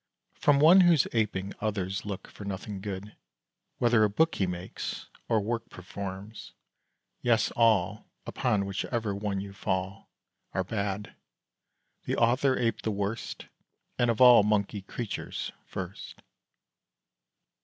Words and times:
From 0.33 0.59
one 0.59 0.81
who's 0.81 1.05
aping 1.13 1.53
others 1.61 2.07
look 2.07 2.27
For 2.27 2.43
nothing 2.43 2.81
good; 2.81 3.15
whether 3.77 4.03
a 4.03 4.09
book 4.09 4.33
He 4.33 4.47
makes, 4.47 5.05
or 5.29 5.39
work 5.39 5.69
performs. 5.69 6.53
Yes, 7.21 7.51
all, 7.51 8.07
Upon 8.25 8.65
whichever 8.65 9.13
one 9.13 9.39
you 9.41 9.53
fall, 9.53 10.09
Are 10.55 10.63
bad 10.63 11.13
the 12.05 12.15
author 12.17 12.57
ape 12.57 12.81
the 12.81 12.89
worst, 12.89 13.45
And 13.99 14.09
of 14.09 14.19
all 14.19 14.41
monkey 14.41 14.81
creatures 14.81 15.51
first. 15.67 16.23